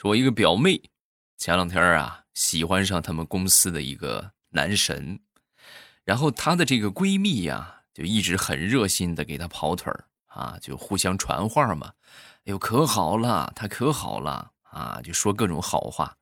[0.00, 0.80] 说我一个表妹，
[1.36, 5.20] 前两天啊喜欢上他们公司的一个男神，
[6.06, 16.16] 然后她的这个闺蜜呀就一直很热心的给她跑腿儿啊，就互相传话嘛，哎呦可好了，他可好了啊，就说各种好话。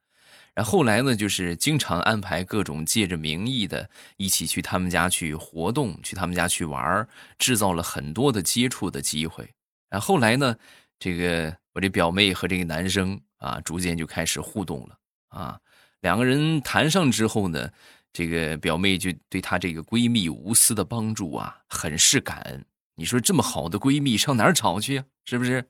[0.54, 7.08] 然后来呢，就是经常安排各种借着名义的一起去他们家去活动，去他们家去玩
[7.38, 9.48] 制造了很多的接触的机会。
[9.88, 10.56] 然后来呢，
[10.98, 14.98] 这个我这表妹和这个男生啊，逐渐就开始互动了
[15.28, 15.60] 啊。
[16.00, 17.72] 两个人谈上之后呢，
[18.12, 22.64] 这个表妹就对她这个闺蜜无私的帮助啊，很是感恩。
[22.94, 25.04] 你说这么好的闺蜜上哪儿找去呀？
[25.24, 25.68] 是不是？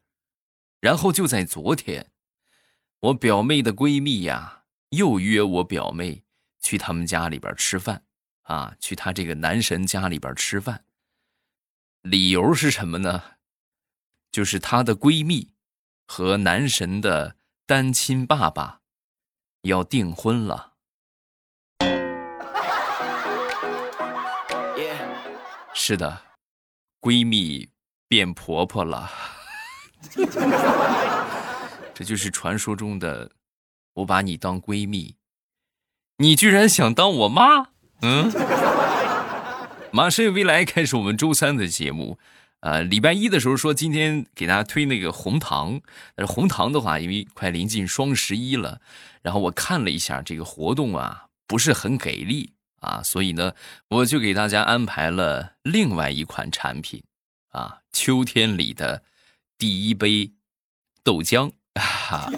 [0.80, 2.10] 然后就在昨天，
[3.01, 4.65] 我表妹的闺蜜呀。
[4.91, 6.24] 又约我表妹
[6.62, 8.02] 去他们家里边吃饭，
[8.45, 10.82] 啊，去他这个男神家里边吃饭。
[12.01, 13.23] 理由是什么呢？
[14.32, 15.52] 就是她的闺蜜
[16.07, 17.37] 和男神的
[17.69, 18.81] 单亲爸爸
[19.61, 20.73] 要订婚了。
[25.75, 26.23] 是的，
[26.99, 27.69] 闺蜜
[28.09, 29.10] 变婆婆了。
[31.93, 33.33] 这就是传说中的。
[33.97, 35.16] 我把你当闺蜜，
[36.16, 37.66] 你居然想当我妈？
[38.01, 38.32] 嗯，
[39.93, 42.19] 马上未来开始我们周三的节目，
[42.60, 45.80] 呃，礼拜一的时候说今天给大家推那个红糖，
[46.16, 48.80] 但是红糖的话，因为快临近双十一了，
[49.23, 53.54] 然后我看了一下这个活动啊，不是很给力啊，所以呢，
[53.88, 57.02] 我就给大家安排了另外一款产品
[57.51, 59.02] 啊，秋天里的
[59.56, 60.32] 第一杯
[61.04, 61.52] 豆浆。
[61.74, 62.29] 哈，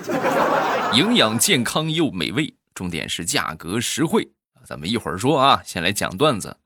[0.94, 4.32] 营养健康又美味，重点是价格实惠
[4.66, 6.58] 咱们一会儿说啊，先来讲段子。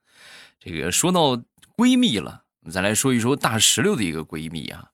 [0.59, 1.37] 这个说到
[1.77, 4.91] 闺蜜了，咱来说一说大石榴的一个闺蜜啊。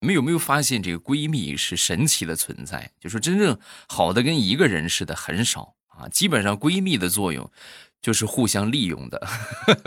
[0.00, 2.92] 你们有没有发现，这个闺蜜是神奇的存在？
[2.98, 6.08] 就说真正好的跟一个人似的很少啊。
[6.08, 7.48] 基本上闺蜜的作用
[8.00, 9.28] 就是互相利用的。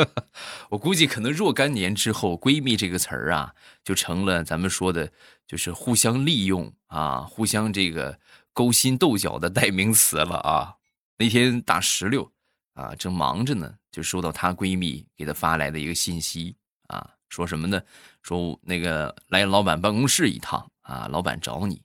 [0.70, 5.12] 我估计可能若干年之后，闺蜜这个词儿啊，就成了咱们说的。
[5.48, 8.18] 就是互相利用啊，互相这个
[8.52, 10.74] 勾心斗角的代名词了啊。
[11.20, 12.32] 那天大石榴
[12.74, 16.56] 啊正忙着呢，就收到她闺蜜给她发来的一个信息
[16.88, 17.84] 啊，说什么呢？
[18.22, 21.82] 说那个来老板办公室一趟啊，老板找你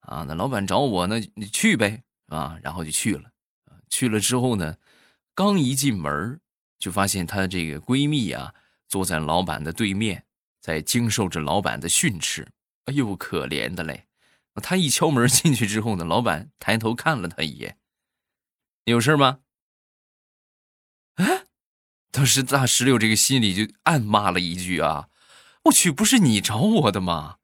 [0.00, 0.24] 啊。
[0.26, 2.58] 那老板找我呢，你去呗啊。
[2.62, 3.30] 然后就去了，
[3.90, 4.78] 去了之后呢，
[5.34, 6.40] 刚一进门
[6.78, 8.54] 就发现她这个闺蜜啊
[8.88, 10.24] 坐在老板的对面，
[10.62, 12.48] 在经受着老板的训斥。
[12.86, 14.06] 哎呦，可怜的嘞！
[14.62, 17.76] 她一敲门进去之后呢，老板抬头看了她一眼
[18.84, 19.40] ：“有事吗？”
[21.20, 21.44] 哎，
[22.10, 25.08] 当时大石榴这个心里就暗骂了一句：“啊，
[25.64, 27.36] 我去，不是你找我的吗？”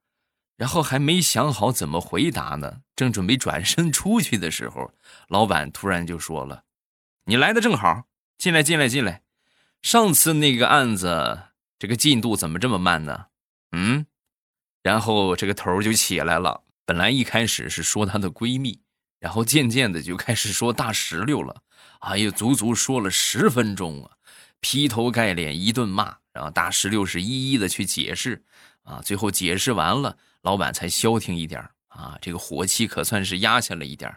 [0.56, 4.92] 然后还没想好怎么回答呢，正准备转身出去的时候，
[5.28, 6.64] 老板突然就说了
[7.26, 8.04] ：“你来的正好，
[8.38, 9.22] 进来，进来，进来。
[9.82, 11.42] 上次那个案子，
[11.78, 13.26] 这个进度怎么这么慢呢？
[13.72, 14.06] 嗯？”
[14.82, 16.62] 然后这个头就起来了。
[16.84, 18.80] 本来一开始是说她的闺蜜，
[19.20, 21.62] 然后渐渐的就开始说大石榴了。
[22.00, 24.15] 哎呀，足足说了十分钟啊，
[24.66, 26.16] 劈头盖脸一顿骂。
[26.32, 28.42] 然后大石榴是一一的去解释
[28.82, 34.12] 啊，最后解释完了，老板才消停一点啊，这个火气可算是压下了一点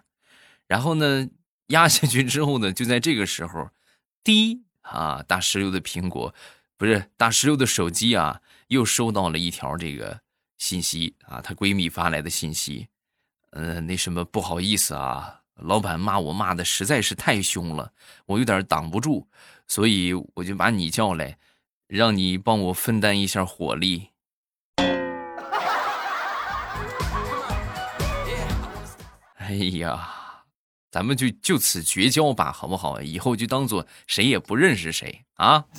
[0.66, 1.30] 然后呢，
[1.68, 3.70] 压下去之后呢，就在这个时候，
[4.24, 6.34] 滴啊，大石榴的苹果
[6.78, 10.20] 不是大石榴的手机啊，又收到了一条这个。
[10.58, 12.90] 信息啊，她闺蜜发来的信息，
[13.52, 17.92] 呃，那什么不好意思啊，老板骂我骂的实在是太凶了，
[18.25, 19.25] 我有点挡不住，
[19.68, 21.38] 所以我就把你叫来，
[21.88, 24.09] 让你帮我分担一下火力。
[29.38, 30.09] 哎呀，
[30.92, 33.02] 咱们就就此绝交吧，好不好？
[33.02, 35.66] 以后就当做谁也不认识谁啊。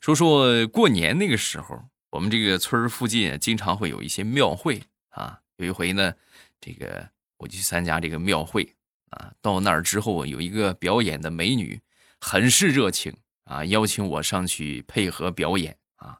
[0.00, 1.80] 说说过年那个时候，
[2.12, 5.40] 我们这个村附近经常会有一些庙会啊。
[5.56, 6.12] 有一回呢，
[6.60, 7.08] 这个
[7.38, 8.76] 我去参加这个庙会
[9.08, 9.32] 啊。
[9.40, 11.80] 到那儿之后，有一个表演的美女，
[12.20, 16.18] 很是热情啊，邀请我上去配合表演啊。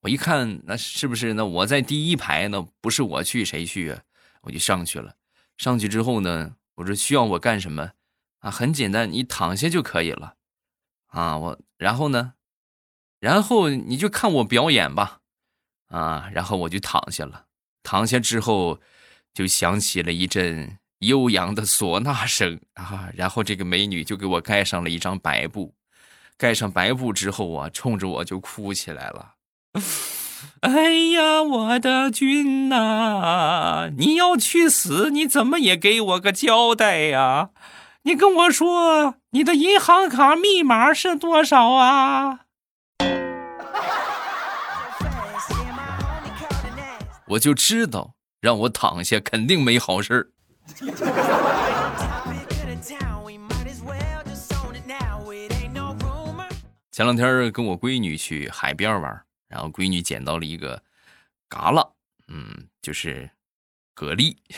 [0.00, 2.66] 我一看，那是不是那我在第一排呢？
[2.80, 4.02] 不是我去谁去啊？
[4.40, 5.16] 我就上去了。
[5.58, 7.92] 上去之后呢，我说需要我干什么
[8.38, 8.50] 啊？
[8.50, 10.36] 很简单，你躺下就可以了
[11.08, 11.36] 啊。
[11.36, 12.32] 我然后呢？
[13.18, 15.20] 然后你就看我表演吧，
[15.88, 16.28] 啊！
[16.32, 17.44] 然后我就躺下了，
[17.82, 18.80] 躺下之后，
[19.32, 23.08] 就响起了一阵悠扬的唢呐声啊！
[23.14, 25.74] 然后这个美女就给我盖上了一张白布，
[26.36, 29.34] 盖上白布之后啊，冲着我就哭起来了。
[30.60, 37.50] 哎呀，我的君呐，你要去死，你怎么也给我个交代呀？
[38.02, 42.40] 你跟我说，你的银行卡密码是多少啊？
[47.28, 50.30] 我就知道，让我躺下肯定没好事儿。
[56.90, 59.22] 前两天跟我闺女去海边玩。
[59.48, 60.82] 然后闺女捡到了一个
[61.48, 61.88] 蛤蜊，
[62.26, 63.30] 嗯，就是
[63.94, 64.36] 蛤蜊，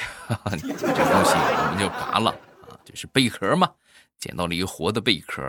[0.49, 2.37] 这东西我们叫蛤蜊啊，
[2.87, 3.71] 就是贝壳嘛。
[4.19, 5.43] 捡到了一个活的贝壳，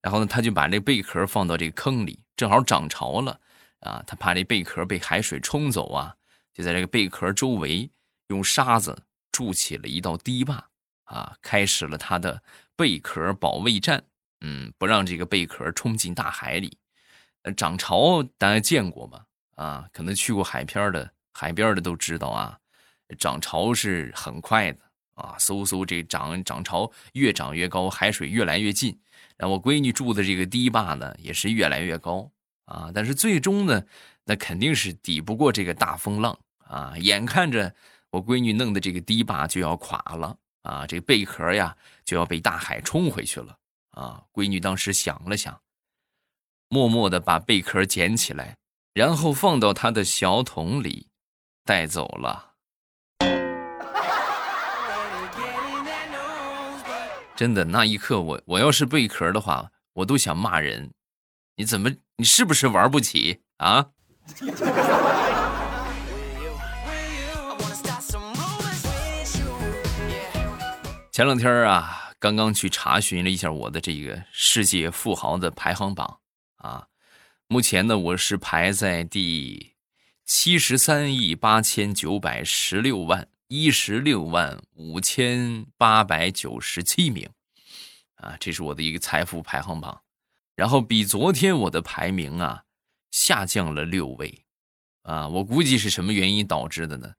[0.00, 3.38] 然后呢，他就把这贝壳放到这个坑里，正好涨潮了
[3.80, 6.16] 啊，他怕这贝壳被海水冲走啊，
[6.60, 7.90] 就在这个贝壳周围
[8.28, 9.02] 用沙子
[9.32, 10.62] 筑起了一道堤坝
[11.04, 12.42] 啊，开始了他的
[12.76, 14.04] 贝壳保卫战，
[14.42, 16.76] 嗯，不让这个贝壳冲进大海里。
[17.56, 19.24] 涨潮大家见过吗？
[19.56, 22.58] 啊，可能去过海边的海边的都知道啊，
[23.18, 24.78] 涨潮是很快的
[25.14, 29.00] 啊，嗖嗖这涨涨潮越涨越高，海水越来越近。
[29.38, 32.30] 然后我闺女住的这个堤坝呢，也是越来越高
[32.66, 33.82] 啊，但是最终呢，
[34.26, 36.38] 那肯定是抵不过这个大风浪
[36.70, 36.94] 啊。
[36.96, 37.74] 眼看着
[38.10, 43.56] 我闺女弄的这个堤坝就要垮了啊，这贝壳呀就要被大海冲回去了
[43.90, 44.22] 啊。
[44.32, 45.60] 闺女当时想了想。
[46.68, 48.56] 默默的把贝壳捡起来，
[48.94, 51.08] 然后放到她的小桶里，
[51.64, 52.52] 带走了。
[57.34, 60.92] 真的，那一刻我我要是贝壳的话，我都想骂人。
[61.56, 63.90] 你怎么，你是不是玩不起啊？
[71.12, 76.20] 前两天啊，刚刚去查询了一下我的这个世界富豪的排行榜。
[76.58, 76.86] 啊，
[77.48, 79.74] 目前呢，我是排在第
[80.24, 87.28] 七十三亿八千九百十六万一十六万五千八百九十七名，
[88.14, 90.02] 啊，这是我的一个财富排行榜。
[90.54, 92.62] 然后比昨天我的排名啊
[93.10, 94.44] 下降了六位，
[95.02, 97.14] 啊，我估计是什么原因导致的呢？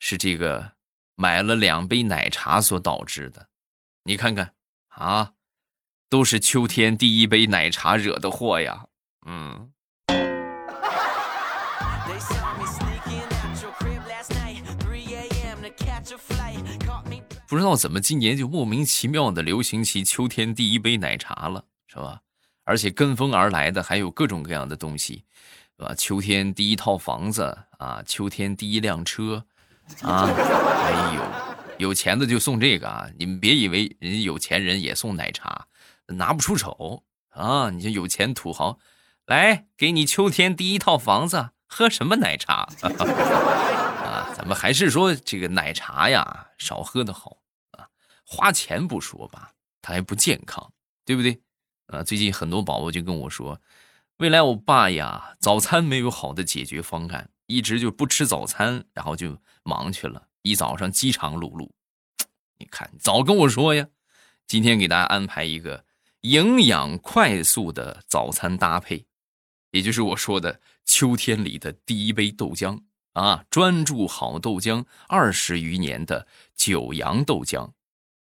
[0.00, 0.72] 是这个
[1.18, 3.48] 买了两杯奶茶所导致的。
[4.04, 4.54] 你看看
[4.90, 5.32] 啊。
[6.10, 8.86] 都是秋天第一杯奶茶惹的祸呀，
[9.26, 9.70] 嗯。
[17.46, 22.22] 不知道怎么今年就莫名其妙的流行起秋天第一杯奶茶了，是吧？
[22.64, 25.26] 而且跟风而来的还有各种各样的东西，
[25.76, 25.94] 是吧？
[25.94, 29.44] 秋天第一套房子啊，秋天第一辆车，
[30.02, 31.22] 啊，哎呦，
[31.78, 33.08] 有钱的就送这个啊！
[33.18, 35.66] 你们别以为人家有钱人也送奶茶。
[36.10, 37.68] 拿不出手啊！
[37.68, 38.78] 你这有钱土豪，
[39.26, 44.32] 来给你秋天第一套房子，喝什么奶茶 啊？
[44.34, 47.36] 咱们还是说这个奶茶呀，少喝的好
[47.72, 47.88] 啊。
[48.24, 49.50] 花钱不说吧，
[49.82, 50.72] 它还不健康，
[51.04, 51.42] 对不对？
[51.88, 53.60] 啊，最近很多宝宝就跟我说，
[54.16, 59.36] 未来我爸呀，早餐没有好的解决方案，一直就不吃早餐，然后就
[59.68, 61.68] 忙去了，一早上饥肠辘辘。
[62.58, 63.86] 你看，早跟我说呀，
[64.46, 65.84] 今天给大家安排一个。
[66.22, 69.06] 营养快速的早餐搭配，
[69.70, 72.76] 也就是我说的秋天里的第一杯豆浆
[73.12, 73.44] 啊！
[73.48, 76.26] 专注好豆浆二十余年的
[76.56, 77.70] 九阳豆浆，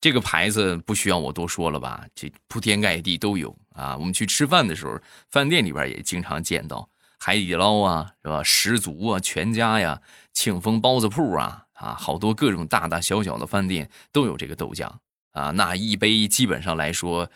[0.00, 2.06] 这个牌子不需要我多说了吧？
[2.14, 3.94] 这铺天盖地都有啊！
[3.98, 6.88] 我们去吃饭的时候，饭店里边也经常见到，
[7.24, 8.42] 海底捞啊，是吧？
[8.42, 10.02] 十足啊，全家呀，
[10.32, 14.90] 庆丰包子铺啊，啊，好多各种大大小小的饭店都有这个豆浆
[15.30, 15.52] 啊！
[15.52, 17.30] 那一杯基本上来说。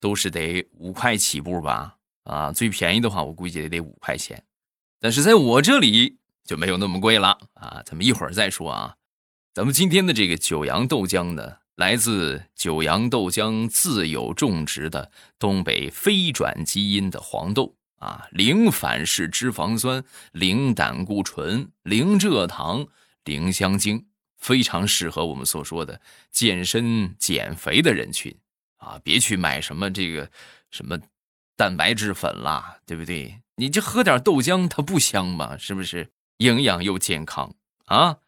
[0.00, 4.44] 都是得五块起步吧，啊，最便宜的话我估计也得五块钱，
[5.00, 8.94] 但是在我这里就没有那么贵了啊，咱们一会儿再说啊。
[9.52, 20.02] 咱们今天的这个九阳豆浆呢，来自九阳豆浆自有种植的东北非转基因的黄豆啊，零反式脂肪酸，
[20.32, 22.86] 零胆固醇，零蔗糖，
[23.24, 26.00] 零香精，非常适合我们所说的
[26.30, 28.34] 健身减肥的人群。
[28.76, 30.30] 啊，别去买什么这个
[30.70, 30.98] 什么
[31.56, 33.40] 蛋白质粉啦，对不对？
[33.56, 35.58] 你就喝点豆浆，它不香吗？
[35.58, 36.08] 是不是？
[36.36, 37.52] 营养又健康
[37.86, 38.18] 啊！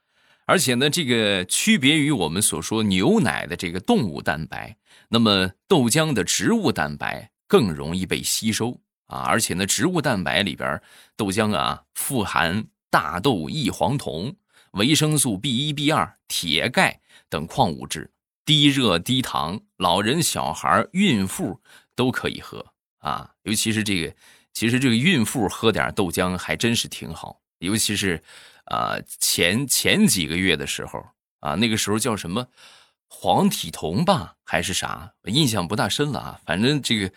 [0.47, 4.77] 而且呢，这个区别于我们所说牛奶的这个动物蛋白，
[5.09, 9.25] 那么豆浆的植物蛋白更容易被吸收啊！
[9.27, 10.81] 而且呢，植物蛋白里边，
[11.17, 14.35] 豆浆啊富含大豆异黄酮、
[14.73, 18.11] 维生素 B 一、B 二、铁、钙等矿物质。
[18.47, 21.61] 低热低糖，老人、小孩、孕妇
[21.95, 23.33] 都可以喝啊！
[23.43, 24.15] 尤其是这个
[24.53, 28.21] 其实这个孕妇喝点豆浆还真是挺好，尤其是
[28.65, 31.05] 啊前前几个月的时候
[31.41, 32.49] 啊，那个时候叫什么
[33.07, 35.13] 黄体酮吧，还是啥？
[35.27, 36.41] 印象不大深了啊。
[36.45, 37.13] 反正这个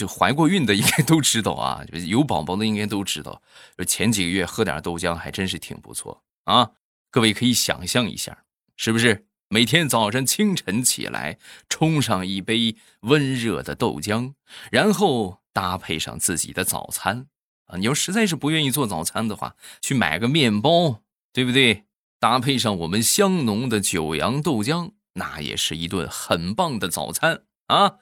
[0.00, 3.42] 就怀过孕的应该都知道啊，有宝宝的应该都知道，
[3.86, 6.70] 前几个月喝点豆浆还真是挺不错啊。
[7.10, 8.44] 各位可以想象一下，
[8.78, 11.36] 是不是每天早晨清晨起来
[11.68, 14.32] 冲上一杯温热的豆浆，
[14.72, 17.26] 然后搭配上自己的早餐
[17.66, 17.76] 啊？
[17.76, 21.84] 你要实在是不愿意做早餐的话，去买个面包，对不对？
[22.18, 27.96] 搭配上我们香浓的九阳豆浆，那也是一顿很棒的早餐啊！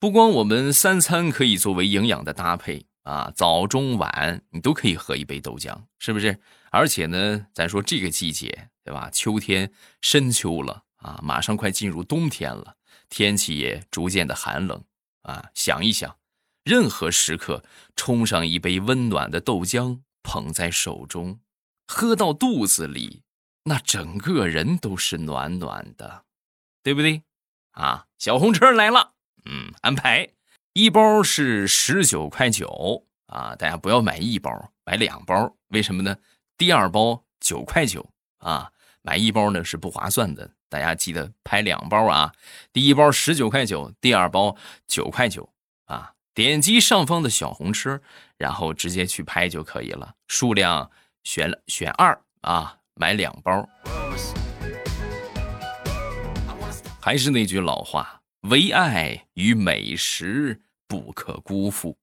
[0.00, 6.38] 不光我们三餐可以作为营养的搭配啊，早中晚你都可以喝一杯豆浆，是不是？
[6.70, 9.10] 而且呢，咱说这个季节，对吧？
[9.12, 12.76] 秋天深秋了啊，马上快进入冬天了，
[13.08, 14.80] 天气也逐渐的寒冷
[15.22, 15.44] 啊。
[15.52, 16.16] 想一想，
[16.62, 17.64] 任何时刻
[17.96, 21.40] 冲上一杯温暖的豆浆，捧在手中，
[21.88, 23.22] 喝到肚子里，
[23.64, 26.24] 那整个人都是暖暖的，
[26.84, 27.24] 对不对？
[27.72, 29.14] 啊，小红车来了，
[29.50, 30.28] 嗯，安排
[30.74, 36.14] 一包是十九块九啊，大家不要买一包，买两包，为什么呢？
[36.58, 42.32] 第二包九块九啊，买一包呢是不划算的，大家记得拍两包啊。
[42.72, 44.54] 第一包十九块九，第二包
[44.86, 45.48] 九块九
[45.86, 46.12] 啊。
[46.34, 48.00] 点击上方的小红车，
[48.36, 50.14] 然后直接去拍就可以了。
[50.28, 50.88] 数量
[51.24, 53.68] 选选二啊，买两包。
[57.00, 61.98] 还是那句老话，唯爱与美食不可辜负，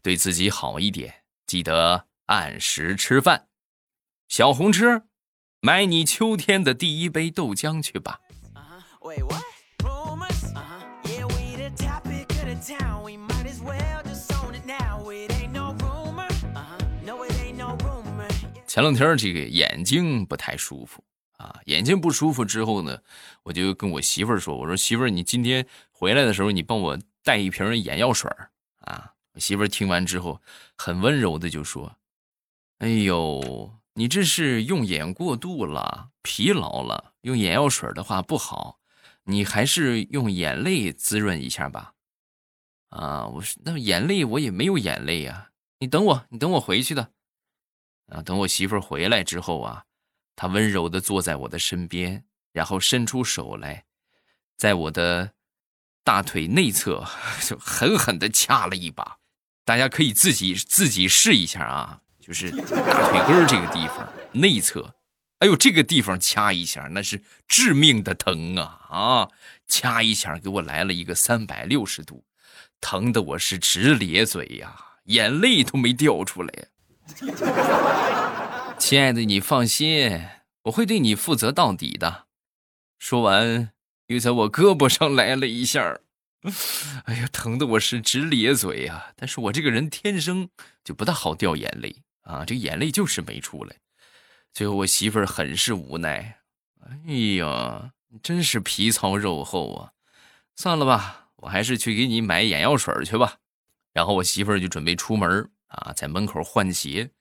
[0.00, 3.48] 对自己好一点，记得按时吃饭。
[4.28, 5.06] 小红车，
[5.60, 8.20] 买你秋天的第一杯豆浆去吧。
[18.68, 21.04] 前两天这个眼睛不太舒服
[21.42, 23.02] 啊，眼睛不舒服之后呢，
[23.42, 28.30] 我就跟我媳妇儿说：“我说媳妇儿，你今天回来的时候，你帮我带一瓶眼药水
[28.78, 30.40] 啊。”我媳妇儿听完之后，
[30.76, 31.96] 很温柔的就说
[32.78, 37.12] ：“哎呦。”你这是用眼过度了，疲劳了。
[37.20, 38.78] 用眼药水的话不好，
[39.24, 41.92] 你还是用眼泪滋润一下吧。
[42.88, 45.50] 啊，我说那眼泪我也没有眼泪呀。
[45.80, 47.10] 你等我，你等我回去的。
[48.06, 49.84] 啊，等我媳妇儿回来之后啊，
[50.34, 53.84] 他温柔的坐在我的身边，然后伸出手来，
[54.56, 55.32] 在我的
[56.04, 57.06] 大腿内侧
[57.46, 59.18] 就狠狠的掐了一把。
[59.64, 62.00] 大家可以自己自己试一下啊。
[62.24, 64.94] 就是大腿根这个地方内侧，
[65.40, 69.28] 哎呦，这个地方掐一下那是致命的疼啊啊！
[69.66, 72.24] 掐一下给我来了一个三百六十度，
[72.80, 74.72] 疼的我是直咧嘴呀，
[75.06, 76.68] 眼泪都没掉出来。
[78.84, 80.26] 亲爱的，你放心，
[80.64, 82.26] 我会对你负责到底的。
[82.98, 83.70] 说完，
[84.08, 86.00] 又在我胳膊上来了一下，
[87.06, 89.12] 哎呀，疼的我是直咧嘴呀。
[89.14, 90.50] 但是我这个人天生
[90.82, 92.02] 就不大好掉眼泪。
[92.22, 93.76] 啊，这眼泪就是没出来。
[94.52, 96.40] 最后我媳妇儿很是无奈。
[96.80, 99.92] 哎呀，真是皮糙肉厚啊！
[100.56, 103.36] 算了吧，我还是去给你买眼药水去吧。
[103.92, 107.12] 然后我媳妇儿就准备出门啊，在门口换鞋。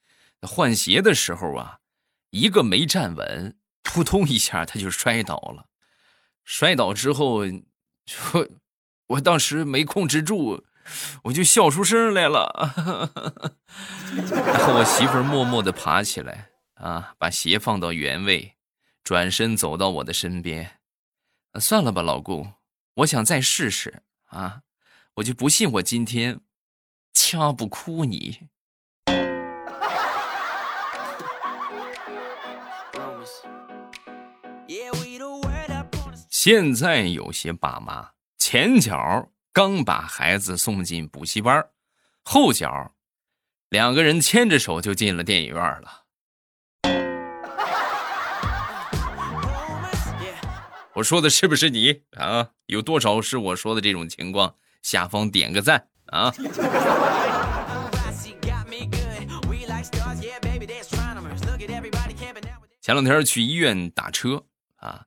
[0.42, 1.80] 换鞋的时候啊，
[2.32, 5.68] 一个没站稳，扑通一下，他就摔倒了。
[6.44, 7.44] 摔倒之后，
[8.34, 8.48] 我
[9.08, 10.66] 我当时没控制住。
[11.26, 12.74] 我就笑出声来了，
[14.28, 18.56] 然后我媳妇默默地爬起来，啊，把鞋放到原位，
[19.04, 20.80] 转身走到我的身边。
[21.60, 22.56] 算了吧，老公，
[22.96, 24.64] 我想再试试啊，
[25.16, 26.42] 我就不信我今天
[27.14, 28.50] 掐不哭你。
[36.44, 39.30] 现在有些爸妈前脚。
[39.54, 41.68] 刚把孩子送进补习班，
[42.24, 42.96] 后脚
[43.70, 46.02] 两个人牵着手就进了电影院了。
[50.96, 52.50] 我说的是不是你啊？
[52.66, 54.56] 有多少是我说的这种情况？
[54.82, 56.34] 下方点个赞啊！
[62.82, 64.46] 前两天去医院打车
[64.78, 65.06] 啊。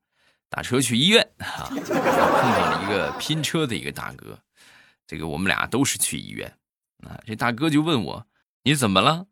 [0.54, 4.38] 打车去医院啊，碰到了一个拼车的一个大哥，
[5.04, 6.49] 这个我们俩都是去医院
[7.02, 7.20] 啊。
[7.26, 8.25] 这大哥就问我
[8.62, 9.26] ：“你怎么了？”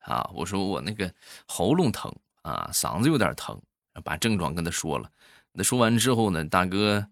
[0.00, 1.12] 啊，我说：“我那个
[1.46, 3.60] 喉咙疼啊，嗓子有点疼。”
[4.02, 5.10] 把症状跟他说了。
[5.52, 7.06] 那说完之后呢，大哥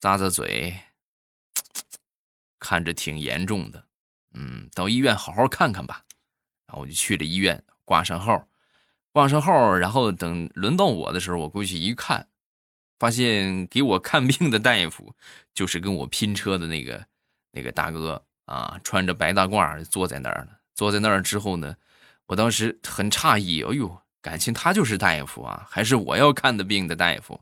[0.00, 0.74] 咂咂嘴，
[2.58, 3.84] 看着挺严重的
[4.32, 6.02] 嗯，到医院好好看看吧。
[6.66, 8.48] 然后我就去了医院，挂上号，
[9.12, 12.26] 挂上号，然后等轮到我的时候，我过去一看，
[12.98, 15.14] 发现给我看病的大夫
[15.54, 17.06] 就是跟我拼车的那个
[17.50, 20.52] 那个大哥啊，穿着白大褂坐在那儿呢。
[20.74, 21.76] 坐在那儿之后呢，
[22.26, 27.40] 我当时很诧异，哎呦，感情他就是大夫啊，还是我要看的病的大夫。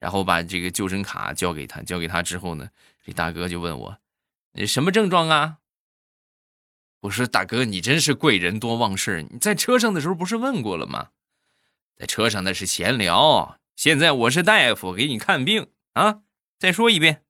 [0.00, 2.68] 然后把这个就诊卡交给他，交给他之后呢，
[3.04, 3.98] 这大哥就问我
[4.52, 5.58] ：“你什么症状啊？”
[7.00, 11.08] 我说：“大哥，你真是贵人多忘事你在车上的时候不是问过了吗？
[11.96, 16.20] 在车上那是闲聊，现在我是大夫，给你看病啊！
[16.58, 17.22] 再说一遍。”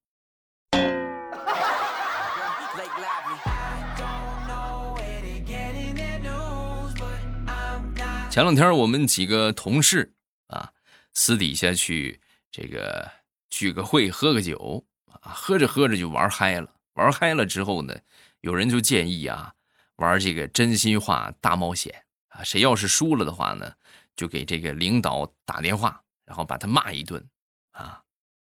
[8.31, 10.13] 前两天我们几个同事
[10.49, 10.73] 啊，
[11.13, 12.21] 私底下去。
[12.51, 13.11] 这个
[13.51, 14.85] 聚个会，喝个酒
[15.23, 16.69] 啊，喝着喝着就玩嗨了。
[16.93, 17.97] 玩嗨了之后呢，
[18.43, 19.55] 有人就建议啊，
[19.97, 22.45] 玩这个真心话大冒险啊。
[22.45, 23.73] 谁要是输了的话呢，
[24.15, 27.29] 就给这个领导打电话，然后把他骂一顿
[27.73, 28.03] 啊。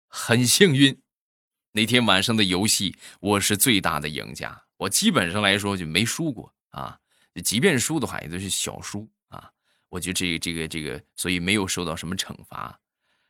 [0.09, 1.01] 很幸运，
[1.73, 6.99] 那天晚上的游戏我是最大的赢家，我基本上来说就没输过啊。
[7.45, 9.51] 即便输的话，也都是小输啊。
[9.91, 12.81] 我就这个这个这个，所以没有受到什么惩罚。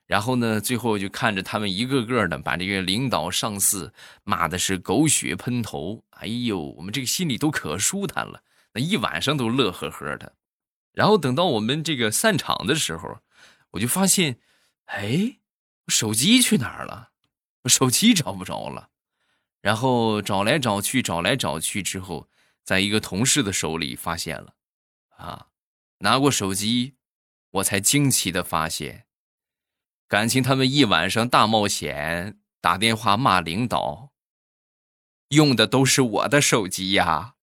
[0.06, 10.36] 然后呢，最后就看着他们一个个的把这个领导上司骂的是狗血喷头，哎呦，我们这个心里都可舒坦了，那一晚上都乐呵呵的。
[10.92, 13.18] 然后等到我们这个散场的时候，
[13.70, 14.38] 我就发现，
[14.86, 15.38] 哎，
[15.88, 17.12] 手机去哪儿了？
[17.66, 18.90] 手机找不着了。
[19.60, 22.28] 然后找来找去，找来找去之后，
[22.62, 24.54] 在一个同事的手里发现了，
[25.16, 25.48] 啊，
[25.98, 26.94] 拿过手机，
[27.50, 29.06] 我才惊奇的发现。
[30.08, 34.12] 感情他们一晚上大冒险，打电话骂领导，
[35.30, 37.35] 用的都是我的手机呀！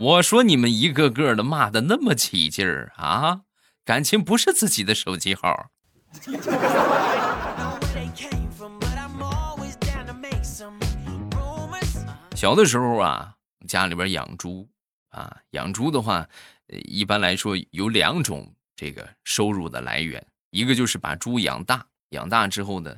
[0.00, 3.42] 我说你们一个个的骂的那么起劲儿啊，
[3.84, 5.70] 感情不是自己的手机号。
[12.34, 13.34] 小的时候啊，
[13.68, 14.66] 家里边养猪
[15.10, 16.26] 啊，养猪的话。
[16.84, 22.96] 一般来说有两种这个收入的来源，一个就是把猪养大，养大之后呢，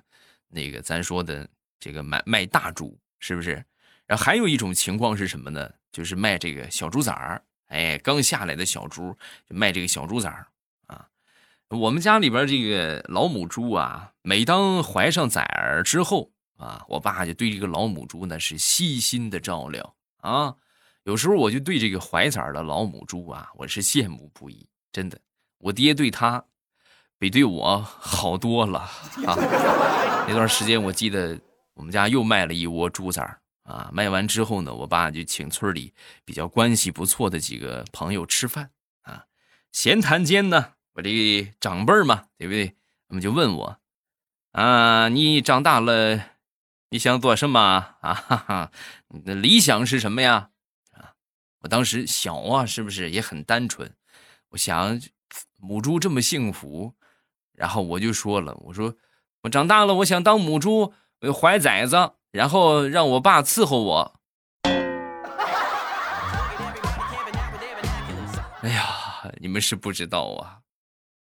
[0.49, 1.49] 那个咱说的
[1.81, 3.65] 这个卖卖大猪，是不是？
[4.07, 5.69] 然后还有一种情况是什么呢？
[5.93, 9.15] 就是卖这个小猪崽儿，哎，刚下来的小猪
[9.49, 10.47] 就卖这个小猪崽儿
[10.87, 11.07] 啊。
[11.69, 20.55] 我们家里边这个老母猪啊，每当怀上崽儿之后啊，我爸就对这个老母猪呢是悉心的照料啊。
[21.05, 24.67] 有时候我就对这个怀崽的老母猪啊，我是羡慕不已。
[24.93, 25.19] 真的，
[25.59, 26.45] 我爹对他
[27.19, 28.79] 比对我好多了
[29.27, 29.37] 啊。
[30.29, 31.39] 那段时间我记得
[31.75, 33.41] 我们家又卖了一窝猪崽儿
[33.73, 35.95] 啊，卖完之后呢，我爸就请村里
[36.27, 39.25] 比较关系不错的几个朋友吃饭啊。
[39.73, 42.77] 闲谈间呢，我这长辈嘛，对不对？
[43.09, 43.79] 他们就问我
[44.51, 46.21] 啊，你长大了
[46.91, 47.99] 你想做什么啊？
[48.03, 48.73] 哈哈，
[49.09, 50.51] 你的理想是什么呀？
[50.93, 51.15] 啊
[51.61, 53.95] 我当时小啊，是不是也很单纯？
[54.51, 55.01] 我想
[55.59, 56.95] 母猪这么幸福，
[57.55, 58.95] 然后我就说了：“我说
[59.41, 61.97] 我长大了，我想当母猪，我怀崽子，
[62.33, 64.19] 然后让我爸伺候我。”
[68.63, 70.59] 哎呀，你们是不知道啊！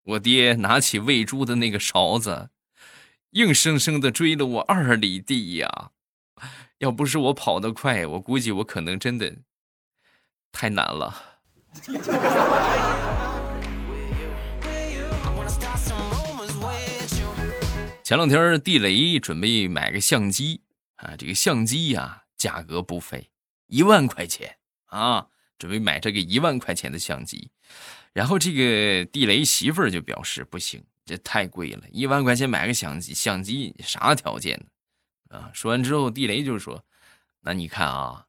[0.04, 2.50] 我爹拿起喂猪的那个勺子，
[3.30, 5.90] 硬生生的追了我二里地呀！
[6.78, 9.36] 要不是我跑得快，我估计我可能真的。
[10.52, 11.14] 太难了。
[18.02, 20.62] 前两天地雷准备买个相机
[21.00, 23.30] 啊，这个相机呀价格不菲，
[23.66, 25.26] 一万块钱啊，
[25.58, 27.50] 准备买这个一万块钱的相机。
[28.12, 34.58] 然后这个地雷媳妇儿就表示不行，这太贵了，一万块钱买个相机，相机啥条件
[35.28, 35.38] 呢？
[35.38, 36.84] 啊，说完之后，地雷就说
[37.42, 38.26] ：“那你看啊。”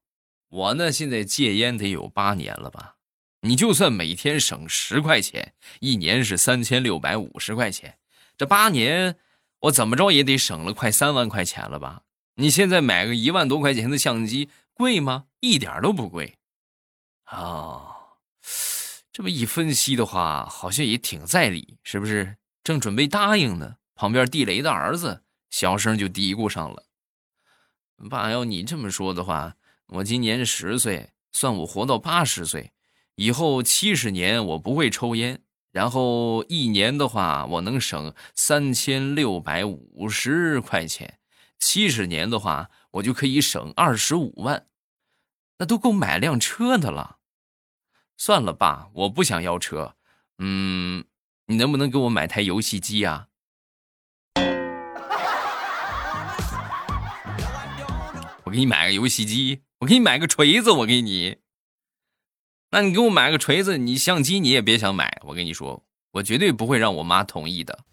[0.51, 2.97] 我呢，现在戒烟得有八年了吧？
[3.39, 7.97] 你就算每天省十块钱，一年是三千六百五十块钱，
[8.37, 9.15] 这八年
[9.61, 12.03] 我怎么着也得省了快三万块钱了吧？
[12.35, 15.25] 你现在买个一万多块钱的相机贵吗？
[15.39, 16.37] 一点都不贵。
[17.31, 17.95] 哦，
[19.11, 22.37] 这么一分析的话，好像也挺在理，是不是？
[22.63, 26.85] 正准备答应呢，旁边地雷的儿子小声就嘀咕上了
[28.09, 29.55] ：“爸，要你这么说的话。”
[29.93, 32.71] 我今年十岁，算我活到八十岁，
[33.15, 35.41] 以后七十年我不会抽烟，
[35.71, 41.19] 然后一年的话我能省三千六百五十块钱，
[41.61, 44.65] 七十年的话，我就可以省二十五万，
[45.59, 47.19] 那都够买辆车的了。
[48.17, 49.95] 算了，爸，我不想要车。
[50.39, 51.05] 嗯，
[51.45, 53.27] 你能不能给我买台游戏机呀？
[58.43, 61.37] 我给你买个游戏机，我给你买个锤子，我给你。
[62.71, 65.21] 那你给我买个锤子，你相机你也别想买。
[65.27, 67.85] 我跟你说，我绝对不会让我妈同意的。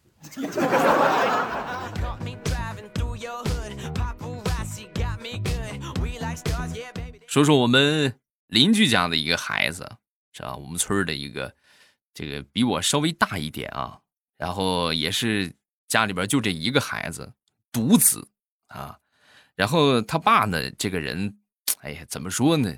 [7.38, 9.88] 说说我们邻居家的一个孩子，
[10.32, 10.56] 是吧？
[10.56, 11.54] 我们村的一个，
[12.12, 14.00] 这个比我稍微大一点啊，
[14.36, 15.54] 然后也是
[15.86, 17.32] 家里边就这一个孩子，
[17.70, 18.26] 独子
[18.66, 18.98] 啊。
[19.54, 21.38] 然后他爸呢，这个人，
[21.82, 22.74] 哎呀，怎么说呢？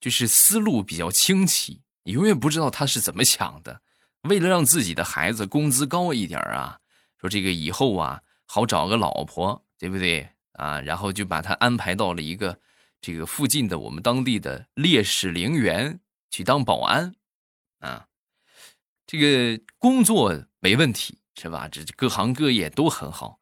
[0.00, 3.82] 就是思路比较清奇，你永远不知道他是怎么想的。
[4.22, 6.80] 为了让自己的孩子工资高一点啊，
[7.20, 10.80] 说这个以后啊好找个老婆，对不对啊？
[10.80, 12.58] 然后就把他安排到了一个
[13.02, 17.14] 这个附近的我们当地的烈士陵园去当保安
[17.80, 18.06] 啊。
[19.06, 21.68] 这个工作没问题是吧？
[21.68, 23.40] 这各行各业都很好。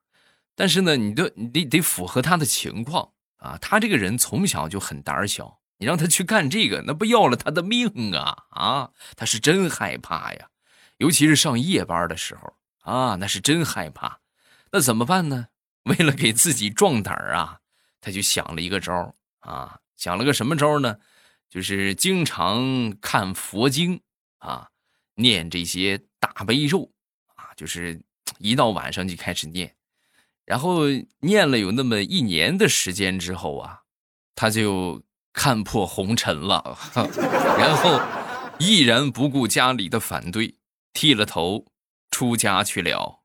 [0.57, 3.57] 但是呢，你得你得得符合他的情况啊！
[3.59, 8.45] 他这个人从小就很胆小，你让他去干这个，那不要了他的命啊！
[8.51, 10.49] 啊，他是真害怕呀，
[10.99, 14.21] 尤其是上夜班的时候啊，那是真害怕。
[14.73, 15.49] 那怎么办呢？
[15.85, 17.61] 为了给自己壮胆啊，
[18.01, 20.97] 他就想了一个招啊，想了个什么招呢？
[21.49, 24.01] 就是经常看佛经
[24.39, 24.69] 啊，
[25.17, 26.93] 念这些大悲咒
[27.35, 28.01] 啊，就是
[28.39, 29.75] 一到晚上就开始念。
[30.45, 30.85] 然后
[31.21, 33.81] 念了有那么一年的时间之后啊，
[34.35, 36.79] 他就看破红尘了，
[37.59, 38.01] 然后
[38.59, 40.57] 毅然不顾家里的反对，
[40.93, 41.67] 剃了头
[42.11, 43.20] 出家去了。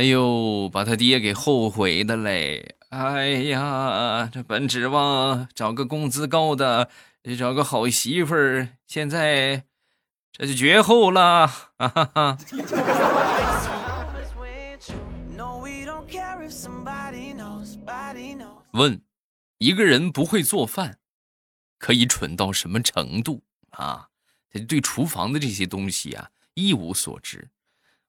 [0.00, 2.76] 哎呦，把他爹给后悔的嘞！
[2.88, 6.88] 哎呀，这本指望找个工资高的，
[7.38, 9.66] 找个好媳妇儿，现在。
[10.32, 12.38] 这就绝后了，哈哈哈。
[18.70, 19.02] 问：
[19.58, 20.96] 一个人不会做饭，
[21.78, 24.08] 可以蠢到什么程度啊？
[24.50, 27.50] 他对厨房的这些东西啊一无所知。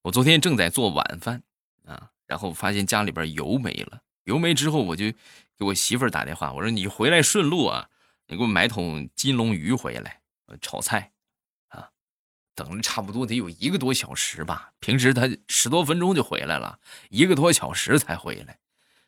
[0.04, 1.44] 我昨天正在做晚饭
[1.92, 5.12] 啊，然后发现家里边油没了，油没之后，我就
[5.58, 7.90] 给我媳妇儿打电话，我说你回来顺路啊，
[8.28, 10.22] 你给我买桶金龙鱼回来，
[10.62, 11.12] 炒菜。
[11.68, 11.90] 啊
[12.54, 18.60] 等了差不多得有一个多小时吧，平时他十多分钟就回来了，一个多小时才回来。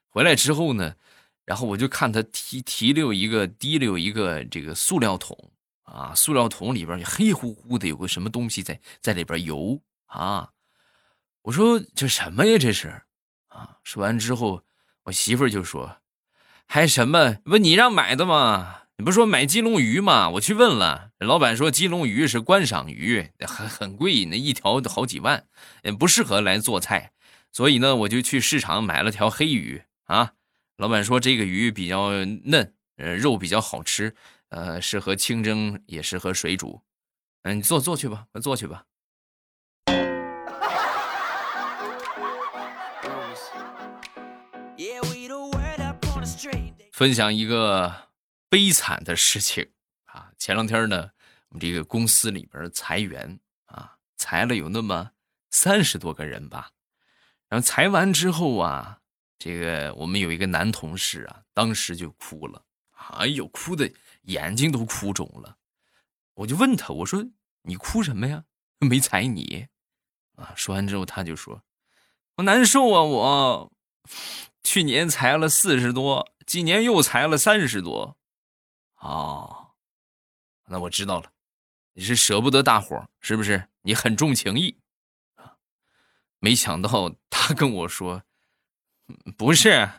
[0.07, 0.95] 回来之后呢，
[1.43, 5.51] 然后我就看他提提溜一个提溜一个这个塑料桶
[5.83, 10.49] 啊，塑料桶里边黑乎乎的，有个什么东西在在里边游啊。
[11.43, 12.57] 我说这什么呀？
[12.57, 13.01] 这是
[13.49, 13.77] 啊。
[13.83, 14.63] 说完之后，
[15.03, 15.97] 我媳妇就说
[16.65, 17.35] ：“还什么？
[17.43, 20.29] 不你让买的吗？”你不说买金龙鱼吗？
[20.29, 25.45] 我去问了，老板说金龙鱼是观赏鱼，很很贵，那一条好几万，
[25.99, 27.11] 不适合来做菜。
[27.51, 30.33] 所以呢，我就去市场买了条黑鱼啊。
[30.77, 32.11] 老板说这个鱼比较
[32.45, 34.15] 嫩，呃，肉比较好吃，
[34.49, 36.81] 呃，适合清蒸，也适合水煮。
[37.41, 38.85] 嗯，你做做去吧，快做去吧。
[46.93, 48.13] 分享一个。
[48.53, 49.71] 悲惨的事情
[50.05, 50.31] 啊！
[50.37, 51.09] 前两天呢，
[51.49, 55.13] 我们这个公司里边裁员啊，裁了有那么
[55.49, 56.69] 三十多个人吧。
[57.49, 58.99] 然后裁完之后啊，
[59.39, 63.91] 这个我们有一个男同事啊，当时就哭了，哎呦，哭的
[64.25, 65.57] 眼睛都哭肿了。
[66.35, 67.25] 我就问他，我说
[67.63, 68.43] 你哭什么呀？
[68.77, 69.67] 没裁你
[70.35, 70.53] 啊？
[70.55, 71.63] 说完之后，他就说
[72.37, 73.73] ：“我难受啊，我
[74.63, 78.17] 去年裁了四十多，今年又裁了三十多。”
[78.99, 79.71] 哦，
[80.67, 81.31] 那我知道了，
[81.93, 83.67] 你是舍不得大伙是不是？
[83.81, 84.77] 你很重情义
[85.35, 85.55] 啊！
[86.39, 88.23] 没想到他跟我说，
[89.37, 89.89] 不是，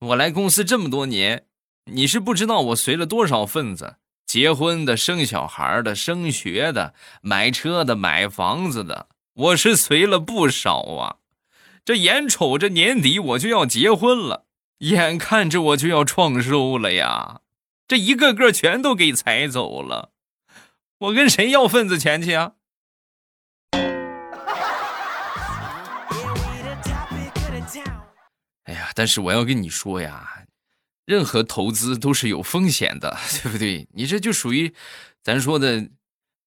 [0.00, 1.46] 我来公司这么多年，
[1.84, 3.96] 你是不知道我随了多少份子，
[4.26, 11.16] 结婚的、生小孩的、升学的、买车的、买房子的，我是随了不少啊。
[11.86, 14.46] 这眼瞅着年底我就要结婚了，
[14.78, 17.42] 眼看着我就要创收了呀。
[17.86, 20.10] 这一个个全都给踩走了，
[20.98, 22.54] 我跟谁要份子钱去啊？
[28.64, 30.42] 哎呀，但是我要跟你说呀，
[31.04, 33.86] 任何投资都是有风险的， 对不对？
[33.94, 34.74] 你这就属于
[35.22, 35.88] 咱说的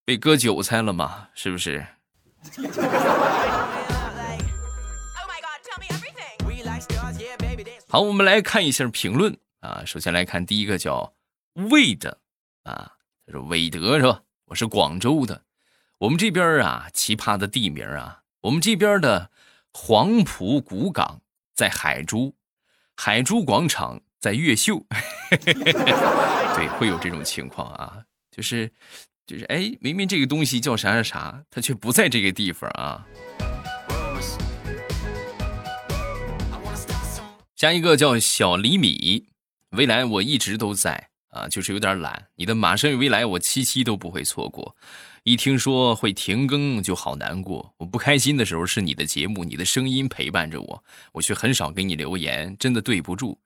[0.04, 1.86] 被割韭菜了嘛，是不是？
[7.92, 9.82] 好，我们来看一下评论啊。
[9.84, 11.12] 首先来看第一个叫
[11.54, 12.18] 魏的
[12.62, 12.92] 啊，
[13.26, 14.22] 他说韦德是吧？
[14.44, 15.42] 我是广州的，
[15.98, 19.32] 我们这边啊，奇葩的地名啊，我们这边的
[19.72, 21.20] 黄埔古港
[21.52, 22.36] 在海珠，
[22.96, 24.86] 海珠广场在越秀，
[25.42, 28.70] 对，会有这种情况啊，就是
[29.26, 33.04] 就是哎，明明这个东西叫啥啥啥，它却不在这个地方啊。
[37.60, 39.26] 加一个叫小厘米，
[39.72, 42.28] 未来我一直都在啊，就是有点懒。
[42.36, 44.74] 你的马上有未来，我七七都不会错过。
[45.24, 47.74] 一听说会停更，就好难过。
[47.76, 53.38] 我不开心的时候是你的节目，你的声音陪伴着我，我却很少给你留言，真的对不住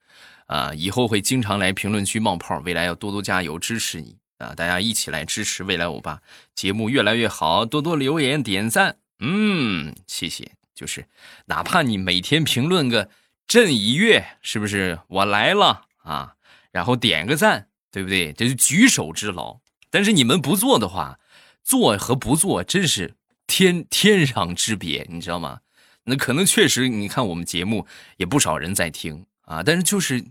[0.47, 0.73] 啊！
[0.73, 4.55] 以后会经常来评论区冒泡，未来要多多加油支持你啊！
[4.55, 6.21] 大家一起来支持未来欧巴
[6.55, 10.53] 节目越来越好，多多留言点赞，嗯，谢谢。
[10.73, 11.07] 就是
[11.47, 13.11] 哪怕你每天评论个。
[13.47, 16.37] 朕一跃，是不是我来了啊？
[16.73, 18.33] 然后点个赞，对不对？
[18.33, 19.61] 这是举手之劳。
[19.91, 21.21] 但是你们不做的话，
[21.63, 25.61] 做和不做真是天天壤之别，你知道吗？
[26.05, 30.25] 那可能确实，你看我们节目也不少人在听啊，但是就是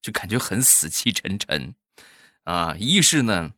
[0.00, 1.74] 就感觉很死气沉沉
[2.44, 2.76] 啊。
[2.78, 3.52] 一是呢，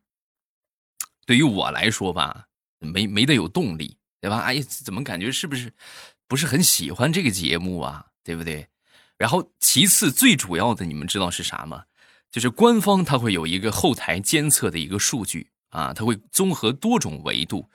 [1.25, 2.47] 对于我来说吧，
[2.79, 4.39] 没没得有动力，对吧？
[4.39, 5.71] 哎，怎么感觉是不是
[6.27, 8.07] 不是很喜欢这个节目啊？
[8.23, 8.67] 对不对？
[9.21, 11.83] 然后，其次最主要的，你们知道是啥吗？
[12.31, 17.69] 就是官方它会有一个后台监测的一个数据啊，它会综合多种维度，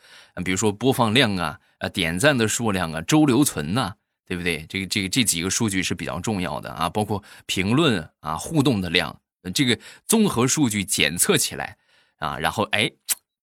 [0.44, 3.94] 比如说播放量啊、啊点赞的数量啊、周留存呐，
[4.26, 4.66] 对不对？
[4.68, 9.16] 这个这个这几个数据是比较重要的啊，包括评论啊、互动的量，
[9.54, 11.76] 这个综合数据检测起来
[12.18, 12.90] 啊，然后哎，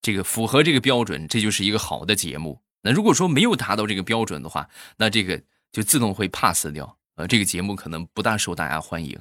[0.01, 2.61] 这个符合这个标准，这就是一个好的节目。
[2.81, 6.97] 那如果说没有达到这个标准的话，那这个就自动会 pass 掉。
[7.15, 9.19] 呃，这个节目可能不大受大家欢迎，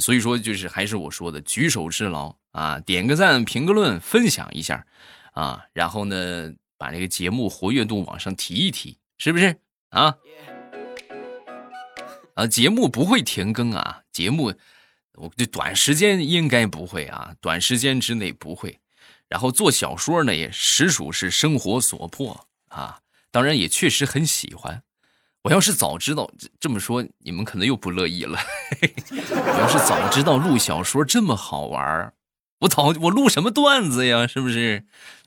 [0.00, 4.86] 所以说就是还是我说的举手之劳啊，点个赞，评个论，分享一下
[5.32, 9.58] 啊，然后呢，把这个节目活跃度往上提一提，是不是
[9.90, 10.14] 啊？
[12.34, 14.54] 啊，节目不会停更啊，节目
[15.14, 18.80] 我这短时间应该不会啊，短时间之内不会。
[19.28, 24.82] 然后做小说呢，也实属是生活所迫啊，当然也确实很喜欢。
[25.42, 28.38] 我要是早知道这么说，你们可能又不乐意了。
[29.30, 32.12] 我要是早知道录小说这么好玩
[32.60, 34.26] 我早我录什么段子呀？
[34.26, 34.84] 是不是？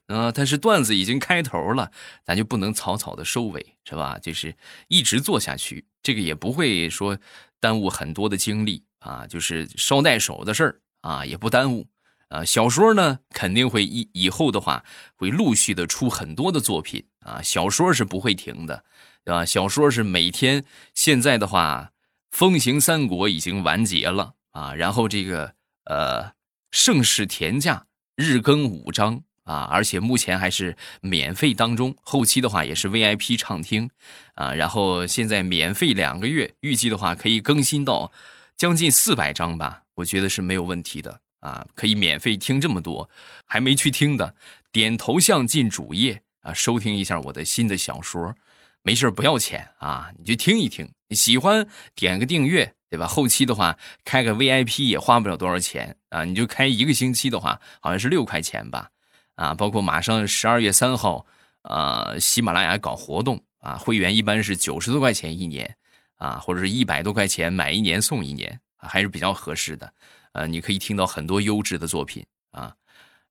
[0.07, 1.89] 啊，但是段子已经开头了，
[2.25, 4.19] 咱就不能草草的收尾，是吧？
[4.21, 4.53] 就是
[4.89, 7.17] 一直做下去，这个也不会说
[7.61, 11.87] 耽误很多的精力啊，就是捎带手的事儿啊，也不耽误
[12.27, 12.43] 啊。
[12.43, 14.83] 小说呢，肯定会以以后的话
[15.15, 18.83] 会陆续的出很多的作品啊，小说是不会停的。
[19.23, 19.45] 对吧？
[19.45, 21.91] 小说是每天，现在的话，
[22.31, 24.73] 《风行三国》已经完结了啊。
[24.73, 25.53] 然后这个
[25.85, 26.23] 呃，
[26.71, 27.75] 《盛世田价》
[28.15, 33.89] 日更五章啊，而且目前还是免费当中，后期的话也是 VIP 畅听
[34.35, 34.53] 啊。
[34.53, 38.11] 然后现在免费两个月，预计的话可以更新到
[38.57, 41.65] 将近四百章吧，我觉得是没有问题的啊。
[41.75, 43.09] 可以免费听这么多，
[43.45, 44.35] 还没去听的，
[44.71, 48.35] 点头像进主页啊，收听一下我的新的小说。
[48.83, 53.05] 没事不要钱啊，你就听一听，喜欢点个订阅，对吧？
[53.05, 58.89] 后期的话开个 VIP 也花不了多少钱啊，你就开一个星期的话，好像是六块钱吧，
[59.35, 61.25] 啊，包括马上十二月三号，
[61.61, 65.75] 啊，喜马拉雅搞活动啊，会员一般是九十多块钱一年，
[66.15, 69.93] 啊，或者是一百多块钱买一年送一年，还是比较合适的，
[70.33, 72.75] 呃，你可以听到很多优质的作品啊。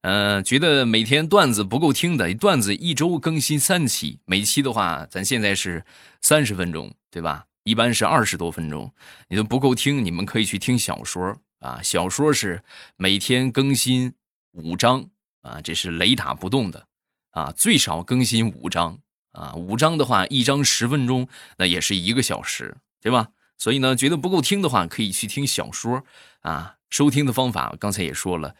[0.03, 5.85] 嗯，觉得每天段子不够听的，段子一周更新三期，每期的话，咱现在是
[6.23, 7.45] 三十分钟，对吧？
[7.65, 8.91] 一般是二十多分钟，
[9.29, 11.81] 你都不够听，你们可以去听小说啊。
[11.83, 12.63] 小说是
[12.97, 14.15] 每天更新
[14.53, 15.07] 五章
[15.43, 16.87] 啊，这是雷打不动的
[17.33, 18.99] 啊，最少更新五章
[19.33, 19.55] 啊。
[19.55, 23.29] 五章的话，一章十分钟，那也是一个小时，对吧？
[23.59, 26.03] 所以呢，觉得不够听的话，可以去听小说
[26.41, 26.77] 啊。
[26.91, 28.55] 收听的方法刚才也说了。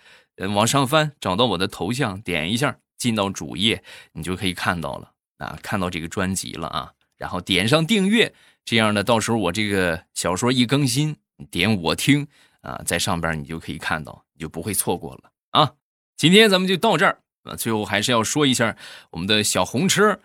[0.55, 6.93] 往上翻，找到我的头像，点一下，进到主页，你就可以看到了啊，看到这个专辑了啊。
[7.19, 8.33] 然后点上订阅，
[8.65, 11.15] 这样呢，到时候我这个小说一更新，
[11.51, 12.27] 点我听
[12.63, 15.73] 啊，在上边你就可以看到，你就不会错过了啊。
[16.17, 18.75] 今天咱们就到这儿啊，最后还是要说一下
[19.11, 20.19] 我们的小红车，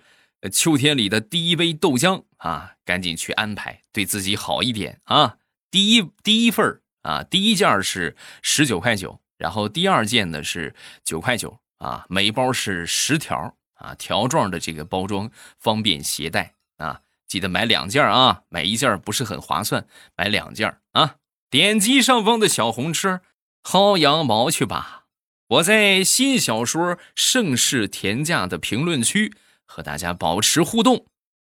[0.49, 5.37] 秋天里的第一杯豆浆啊，赶紧去安排，对自己好一点啊。
[5.69, 9.19] 第一第一份啊，第一件是十九块九。
[9.37, 21.17] 然后第二件呢是九块九啊，每包是十条啊，条状的这个包装方便携带啊，记得买两件啊，买一件不是很划算，买两件啊。
[21.49, 23.19] 点击上方的小红车，
[23.61, 25.03] 薅羊毛去吧！
[25.47, 31.05] 我在新小说盛世田价的评论区和大家保持互动，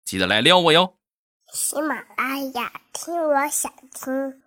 [0.06, 0.96] 记得来撩我哟！
[1.54, 4.43] 喜马拉雅听，我想听。